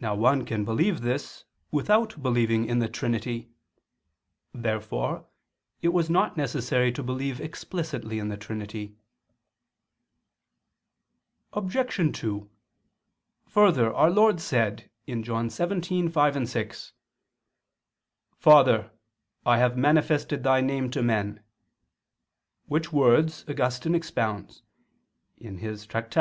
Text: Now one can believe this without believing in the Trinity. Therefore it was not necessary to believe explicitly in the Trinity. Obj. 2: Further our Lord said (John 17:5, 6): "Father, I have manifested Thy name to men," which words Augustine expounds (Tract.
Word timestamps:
Now 0.00 0.14
one 0.14 0.46
can 0.46 0.64
believe 0.64 1.02
this 1.02 1.44
without 1.70 2.22
believing 2.22 2.64
in 2.64 2.78
the 2.78 2.88
Trinity. 2.88 3.50
Therefore 4.54 5.26
it 5.82 5.88
was 5.90 6.08
not 6.08 6.38
necessary 6.38 6.90
to 6.90 7.02
believe 7.02 7.38
explicitly 7.38 8.18
in 8.18 8.28
the 8.28 8.38
Trinity. 8.38 8.96
Obj. 11.52 12.14
2: 12.18 12.50
Further 13.46 13.92
our 13.92 14.08
Lord 14.08 14.40
said 14.40 14.88
(John 15.06 15.48
17:5, 15.50 16.48
6): 16.48 16.92
"Father, 18.38 18.90
I 19.44 19.58
have 19.58 19.76
manifested 19.76 20.44
Thy 20.44 20.62
name 20.62 20.90
to 20.92 21.02
men," 21.02 21.44
which 22.68 22.90
words 22.90 23.44
Augustine 23.46 23.94
expounds 23.94 24.62
(Tract. 25.86 26.16